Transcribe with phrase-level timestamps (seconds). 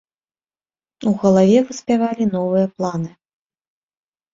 [1.11, 3.11] У галаве выспявалі новыя планы.